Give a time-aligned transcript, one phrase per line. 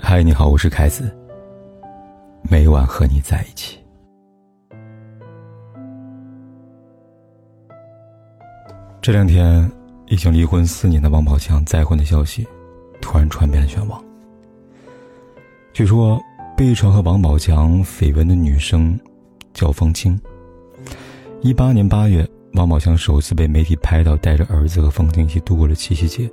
[0.00, 1.14] 嗨，你好，我是凯子。
[2.42, 3.78] 每晚和你在一起。
[9.02, 9.70] 这两天，
[10.06, 12.46] 已经离婚四年的王宝强再婚的消息，
[13.00, 14.02] 突然传遍了全网。
[15.74, 16.18] 据说，
[16.56, 18.98] 被传和王宝强绯闻的女生
[19.52, 20.18] 叫方清。
[21.42, 26.30] 一八年八月，王宝强首次被媒体拍到带着儿子和方清一起度过了七夕节，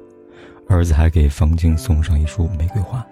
[0.70, 3.05] 儿子还给方清送上一束玫瑰花。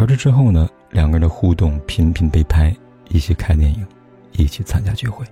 [0.00, 2.72] 而这之后呢，两个人的互动频频被拍，
[3.08, 3.84] 一起看电影，
[4.30, 5.26] 一起参加聚会，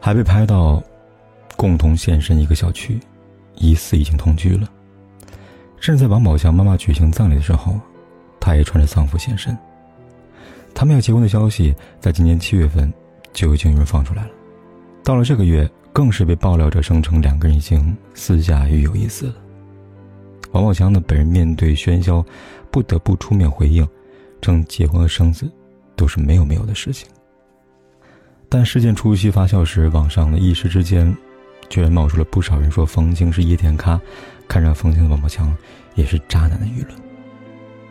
[0.00, 0.82] 还被拍到
[1.56, 2.98] 共同现身一个小区，
[3.54, 4.68] 疑似已经同居了。
[5.78, 7.78] 甚至在王宝强妈妈举行葬礼的时候，
[8.40, 9.56] 他也穿着丧服现身。
[10.74, 12.92] 他们要结婚的消息，在今年七月份
[13.32, 14.30] 就已经有人放出来了，
[15.04, 19.34] 到了这个月，更是被爆料者声称两个人已经私下育有一子了。
[20.54, 22.24] 王宝强呢，本人面对喧嚣，
[22.70, 23.86] 不得不出面回应，
[24.40, 25.50] 称结婚和生子
[25.96, 27.08] 都是没有没有的事情。
[28.48, 31.12] 但事件初期发酵时，网上的一时之间，
[31.68, 34.00] 居然冒出了不少人说冯清是夜店咖，
[34.46, 35.52] 看上冯清的王宝强
[35.96, 36.96] 也是渣男的舆论。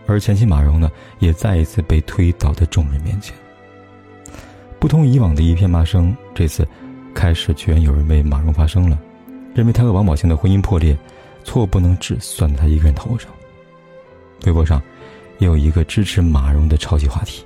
[0.08, 3.36] 而前妻马蓉呢，也再一次被推倒在众人面前。
[4.80, 6.66] 不同以往的一片骂声，这次
[7.14, 8.97] 开始居然有人为马蓉发声了，
[9.53, 10.97] 认为他和王宝强的婚姻破裂。
[11.44, 13.30] 错不能只算在他一个人头上。
[14.45, 14.81] 微博上，
[15.39, 17.45] 也有一个支持马蓉的超级话题。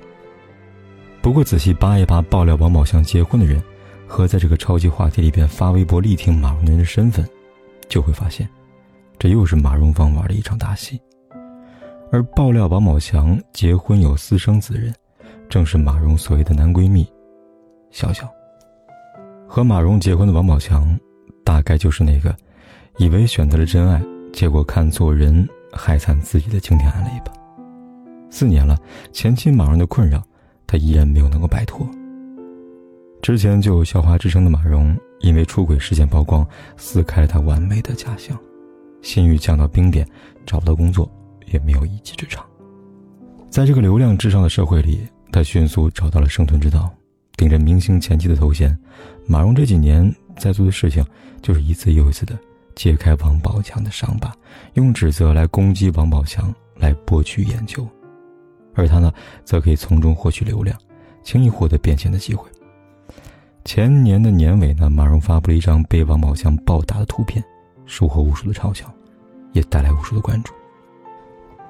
[1.22, 3.62] 不过仔细扒一扒爆料王宝强结婚的人，
[4.06, 7.28] 和在这个超级话题里边发微博力挺马蓉的人的身份，
[7.88, 8.48] 就会发现，
[9.18, 11.00] 这又是马蓉方玩的一场大戏。
[12.10, 14.94] 而爆料王宝强结婚有私生子的人，
[15.48, 17.06] 正是马蓉所谓的男闺蜜，
[17.90, 18.28] 小小。
[19.46, 20.98] 和马蓉结婚的王宝强，
[21.44, 22.34] 大概就是那个。
[22.98, 27.32] 以为选择了真爱，结果看错人，害惨自己的经典案例吧。
[28.28, 28.76] 四年了，
[29.12, 30.20] 前妻马蓉的困扰，
[30.66, 31.88] 他依然没有能够摆脱。
[33.22, 36.44] 之前就有校花之称的马蓉，因为出轨事件曝光，
[36.76, 38.36] 撕开了他完美的假象，
[39.00, 40.04] 信誉降到冰点，
[40.44, 41.08] 找不到工作，
[41.52, 42.44] 也没有一技之长。
[43.48, 46.92] 在这个流量至上的社会里，他迅速找到了生存之道，
[47.36, 48.76] 顶着明星前妻的头衔，
[49.24, 51.04] 马蓉这几年在做的事情，
[51.40, 52.36] 就是一次又一次的。
[52.78, 54.32] 揭开王宝强的伤疤，
[54.74, 57.84] 用指责来攻击王宝强，来博取眼球，
[58.72, 59.12] 而他呢，
[59.44, 60.78] 则可以从中获取流量，
[61.24, 62.48] 轻易获得变现的机会。
[63.64, 67.44] 前年的年尾呢，马蓉发布了一张被王宝强暴打的图片，
[67.84, 68.88] 收获无数的嘲笑，
[69.54, 70.54] 也带来无数的关注。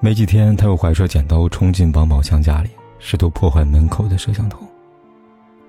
[0.01, 2.69] 没几天，他又怀揣剪刀冲进王宝强家里，
[2.99, 4.61] 试图破坏门口的摄像头。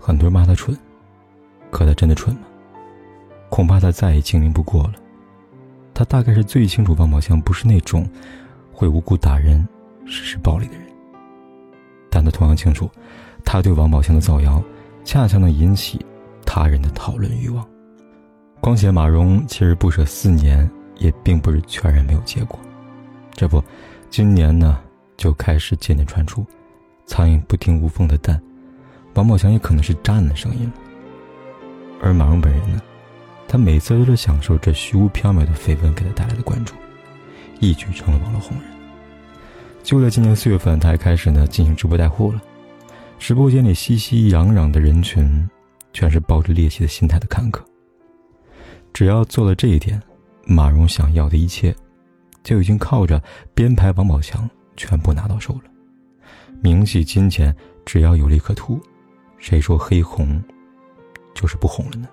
[0.01, 0.77] 很多人骂他蠢，
[1.71, 2.41] 可他真的蠢吗？
[3.49, 4.95] 恐怕他再也精明不过了。
[5.99, 8.09] 他大概是最清楚王宝强不是那种
[8.71, 9.67] 会无故打人、
[10.05, 10.87] 实施暴力的人，
[12.09, 12.89] 但他同样清楚，
[13.43, 14.63] 他对王宝强的造谣，
[15.03, 15.99] 恰恰能引起
[16.45, 17.67] 他人的讨论欲望。
[18.61, 22.57] 况且马蓉锲而不舍四年，也并不是全然没有结果。
[23.33, 23.61] 这不，
[24.09, 24.79] 今年呢，
[25.17, 26.45] 就开始渐渐传出
[27.05, 28.41] “苍蝇不叮无缝的蛋”，
[29.15, 30.73] 王宝强也可能是渣男的声音了。
[32.01, 32.81] 而马蓉本人呢？
[33.49, 36.75] 他每次都在享受这虚无缥缈的绯闻给他带来的关注，
[37.59, 38.69] 一举成了网络红人。
[39.81, 42.39] 就在今年四月份，他还开始呢进行直播带货了。
[43.17, 45.49] 直播间里熙熙攘攘的人群，
[45.93, 47.65] 全是抱着猎奇的心态的看客。
[48.93, 49.99] 只要做了这一点，
[50.45, 51.75] 马蓉想要的一切，
[52.43, 53.19] 就已经靠着
[53.55, 55.61] 编排王宝强全部拿到手了。
[56.61, 58.79] 名气、金钱，只要有利可图，
[59.39, 60.39] 谁说黑红
[61.33, 62.07] 就是不红了呢？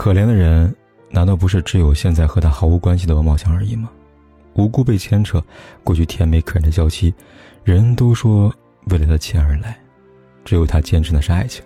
[0.00, 0.74] 可怜的人，
[1.10, 3.90] 难道不是只有现在和他毫无关系的王宝强而已吗？
[4.54, 5.44] 无辜被牵扯，
[5.84, 7.12] 过去甜美可人的娇妻，
[7.64, 8.50] 人都说
[8.86, 9.78] 为了他钱而来，
[10.42, 11.62] 只有他坚持的是爱情。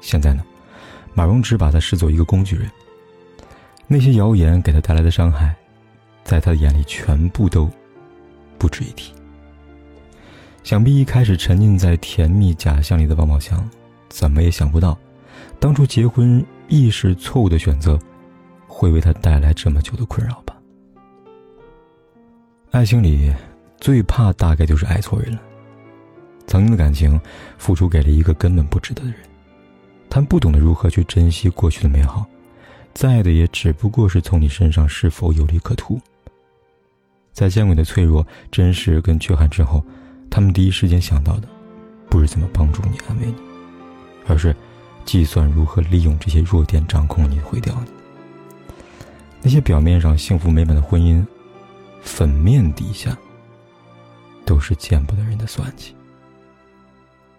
[0.00, 0.42] 现在呢，
[1.14, 2.68] 马蓉只把他视作一个工具人。
[3.86, 5.54] 那些谣言给他带来的伤害，
[6.24, 7.70] 在他的眼里全部都
[8.58, 9.14] 不值一提。
[10.64, 13.64] 想必一开始沉浸在甜蜜假象里的王宝强，
[14.08, 14.98] 怎么也想不到，
[15.60, 16.44] 当初结婚。
[16.68, 17.98] 亦是错误的选择，
[18.66, 20.56] 会为他带来这么久的困扰吧？
[22.70, 23.32] 爱情里
[23.78, 25.40] 最怕大概就是爱错人了。
[26.46, 27.20] 曾经的感情，
[27.58, 29.18] 付出给了一个根本不值得的人，
[30.08, 32.24] 他们不懂得如何去珍惜过去的美好，
[32.94, 36.00] 在的也只不过是从你身上是否有利可图。
[37.32, 39.84] 在见过你的脆弱、真实跟缺憾之后，
[40.30, 41.48] 他们第一时间想到的，
[42.08, 43.34] 不是怎么帮助你、安慰你，
[44.26, 44.54] 而是。
[45.04, 47.90] 计算如何利用这些弱点掌控你、毁掉你。
[49.40, 51.24] 那些表面上幸福美满的婚姻，
[52.00, 53.16] 粉面底下
[54.44, 55.94] 都是见不得人的算计，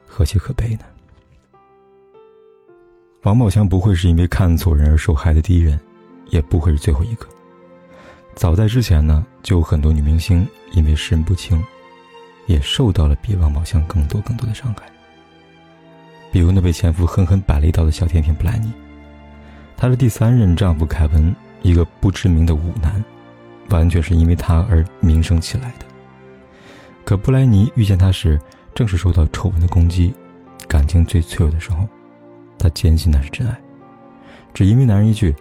[0.07, 0.85] 何其可悲呢？
[3.21, 5.79] 王宝强不会是因为看错人而受害的第一人，
[6.29, 7.25] 也不会是最后一个。
[8.35, 11.63] 早在之前呢，就有很多女明星因为识人不清，
[12.47, 14.91] 也受到了比王宝强更多更多的伤害。
[16.33, 18.73] 比如那被前夫狠狠摆了一刀的小甜甜布莱尼，
[19.77, 23.05] 她的第三任丈夫凯文，一个不知名的舞男，
[23.69, 25.85] 完全是因为他而名声起来的。
[27.05, 28.41] 可布莱尼遇见他时，
[28.73, 30.11] 正是受到丑闻的攻击，
[30.67, 31.87] 感情最脆弱的时候，
[32.57, 33.55] 她坚信那是真爱，
[34.55, 35.35] 只因为男人一句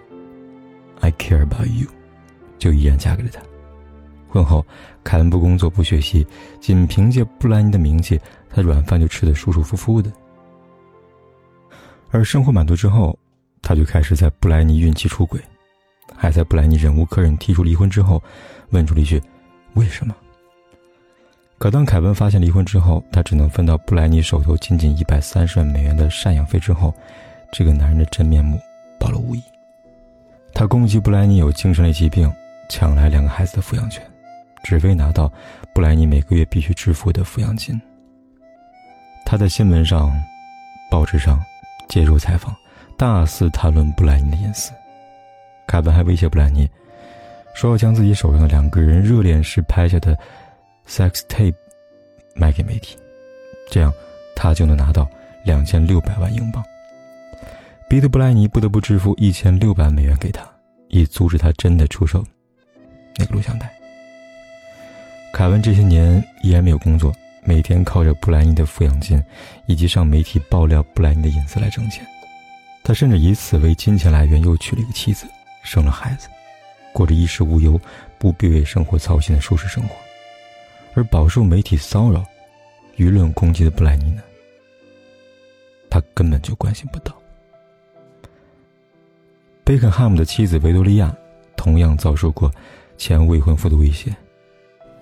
[1.00, 1.88] “I care about you”。
[2.58, 3.40] 就毅然嫁给了他。
[4.28, 4.64] 婚后，
[5.02, 6.26] 凯文不工作不学习，
[6.60, 10.12] 仅凭借布莱尼的名气，他软饭就吃得舒舒服服的。
[12.12, 13.18] 而生活满足之后，
[13.60, 15.40] 他就开始在布莱尼孕期出轨，
[16.14, 18.22] 还在布莱尼忍无可忍提出离婚之后，
[18.70, 19.20] 问出了一句
[19.74, 20.14] ：“为什么？”
[21.58, 26.94] 可当凯文发现离婚之后，他只能分到布莱尼手头仅仅一百三十万美元的赡养费之后，
[27.52, 28.60] 这个男人的真面目
[29.00, 29.42] 暴露无遗。
[30.54, 32.32] 他攻击布莱尼有精神类疾病。
[32.68, 34.02] 抢来两个孩子的抚养权，
[34.62, 35.30] 只为拿到
[35.74, 37.78] 布莱尼每个月必须支付的抚养金。
[39.26, 40.10] 他在新闻上、
[40.90, 41.38] 报纸上
[41.92, 42.56] 接受采访，
[42.96, 44.72] 大肆谈论布莱尼的隐私。
[45.66, 46.66] 凯文还威胁布莱尼，
[47.52, 50.18] 说要将自己手上的两个人热恋时拍下的
[50.88, 51.54] sex tape
[52.34, 52.96] 卖给媒体，
[53.70, 53.92] 这样
[54.34, 55.06] 他就能拿到
[55.44, 56.64] 两千六百万英镑，
[57.90, 60.42] 逼得布莱尼不得不支付一千六百美元给他，
[60.88, 62.24] 以阻止他真的出售。
[63.18, 63.70] 那个录像带。
[65.30, 67.12] 凯文这些年依然没有工作，
[67.44, 69.22] 每天靠着布莱尼的抚养金，
[69.66, 72.06] 以及上媒体爆料布莱尼的隐私来挣钱。
[72.84, 75.26] 他甚至以此为金钱来源，又娶了一个妻子，
[75.62, 76.28] 生了孩子，
[76.92, 77.80] 过着衣食无忧、
[78.18, 79.94] 不必为生活操心的舒适生活。
[80.94, 82.24] 而饱受媒体骚扰、
[82.96, 84.22] 舆论攻击的布莱尼呢？
[85.90, 87.14] 他根本就关心不到。
[89.64, 91.14] 贝肯汉姆的妻子维多利亚
[91.56, 92.50] 同样遭受过。
[92.98, 94.14] 前未婚夫的威胁，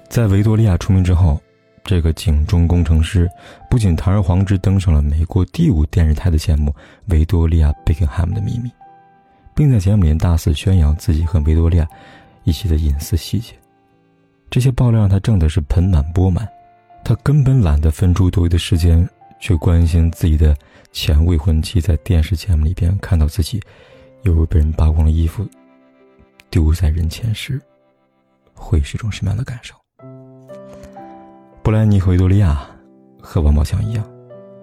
[0.09, 1.39] 在维多利亚出名之后，
[1.83, 3.29] 这个警钟工程师
[3.69, 6.71] 不仅堂而皇之登上了美国第五电视台的节目
[7.07, 8.69] 《维多利亚·贝肯汉姆的秘密》，
[9.55, 11.89] 并在节目里大肆宣扬自己和维多利亚
[12.45, 13.55] 一起的隐私细节。
[14.51, 16.49] 这些爆料让他挣的是盆满钵满，
[17.05, 19.09] 他根本懒得分出多余的时间
[19.41, 20.57] 去关心自己的
[20.93, 23.61] 前未婚妻在电视节目里边看到自己
[24.23, 25.49] 犹如被人扒光了衣服
[26.51, 27.61] 丢在人前时。
[28.55, 29.75] 会是一种什么样的感受？
[31.71, 32.69] 布兰妮和维多利亚
[33.21, 34.05] 和王宝强一样，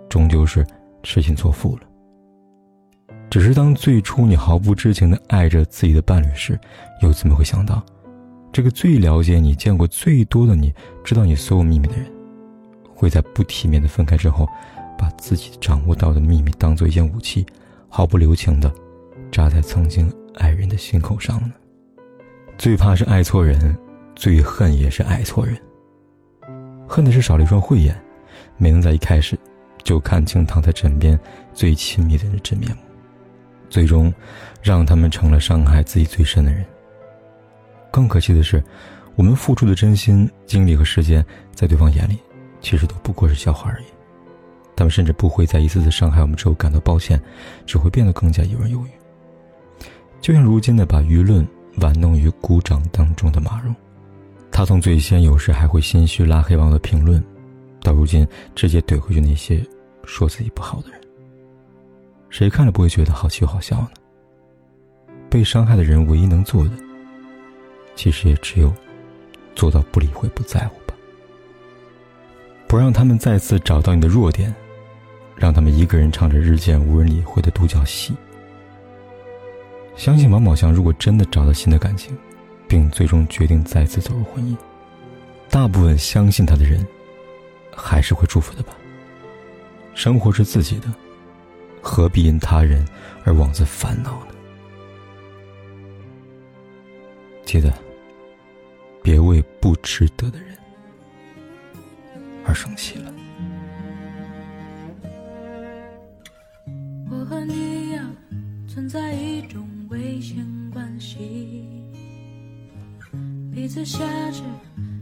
[0.10, 0.68] 终究是
[1.04, 1.84] 痴心错付了。
[3.30, 6.60] 只是当最初你毫不知情的爱着自己的伴侣时，
[7.02, 7.82] 又怎么会想到，
[8.52, 12.06] 这个最了解你、见过最多的你、知道你所有秘密的人，
[12.94, 14.46] 会在不体面的分开之后，
[14.98, 17.46] 把自己掌握到的秘密当做一件武器，
[17.88, 18.70] 毫不留情的
[19.32, 21.54] 扎在曾经爱人的心口上呢？
[22.58, 23.74] 最怕是爱错人。
[24.14, 25.56] 最恨也是爱错人，
[26.88, 28.00] 恨的是少了一双慧眼，
[28.58, 29.38] 没能在一开始
[29.84, 31.20] 就看清躺在枕边
[31.54, 32.78] 最亲密的人的真面目，
[33.70, 34.14] 最终
[34.62, 36.66] 让他们成了伤害自己最深的人。
[37.92, 38.64] 更可惜的是，
[39.16, 42.18] 我们付出的真心、精力和时间，在对方眼里
[42.62, 43.86] 其实都不过是笑话而已。
[44.76, 47.20] 他们甚至不会在一次次伤害我们之后感到抱歉，
[47.66, 48.90] 只会变得更加游刃有余。
[50.22, 51.48] 就像如今的把舆论
[51.78, 53.76] 玩弄于股掌当中的马蓉。
[54.52, 57.24] 他从最先有时还会心虚拉黑网友的评论，
[57.82, 59.64] 到如今直接怼回去那些
[60.04, 61.00] 说自己不好的人，
[62.30, 63.90] 谁看了不会觉得好气又好笑呢？
[65.30, 66.72] 被伤害的人唯一能做的，
[67.96, 68.74] 其实也只有
[69.54, 70.96] 做到不理会、不在乎吧。
[72.68, 74.54] 不让他们再次找到你的弱点，
[75.36, 78.16] 让他们一个人唱着日渐无人理会的独角戏。
[79.96, 82.18] 相信王宝强如果真的找到新的感情。
[82.68, 84.58] 并最终决定再次走入婚姻，
[85.50, 86.86] 大部分相信他的人，
[87.76, 88.76] 还是会祝福的吧。
[89.94, 90.94] 生活是自己的，
[91.82, 92.86] 何必因他人
[93.24, 94.34] 而妄自烦恼呢？
[97.46, 97.74] 记得，
[99.02, 100.50] 别为不值得的人
[102.46, 103.14] 而生气了。
[107.10, 108.06] 我和你呀，
[108.68, 111.77] 存在一种危险关系。
[113.58, 114.44] 彼此挟持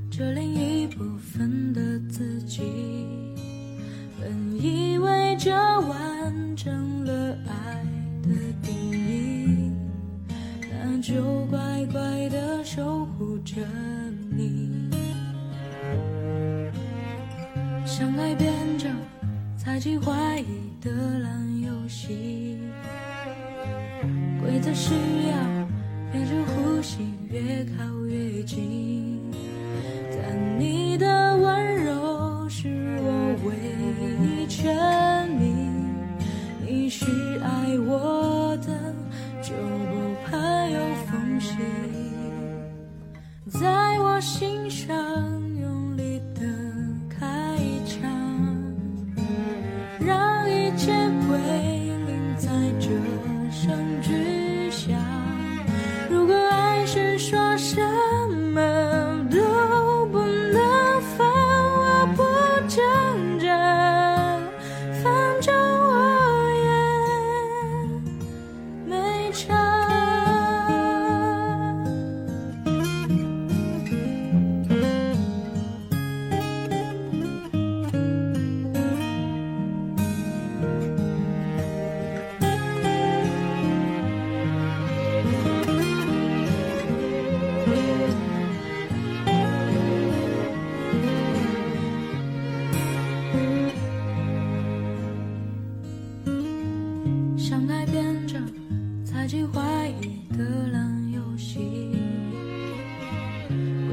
[0.10, 2.62] 着另一部分的自己
[4.18, 7.84] 本以为这完整了爱
[8.24, 8.30] 的
[8.64, 9.74] 定义
[10.72, 13.62] 那就乖乖的守护着
[14.32, 14.90] 你。
[17.86, 18.90] 相爱变成
[19.58, 22.58] 猜忌怀疑的烂游戏
[24.40, 25.68] 规则是要
[26.10, 27.95] 憋着呼吸越靠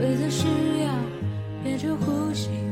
[0.02, 0.48] 规则是
[0.80, 0.92] 要
[1.62, 2.71] 憋着呼吸。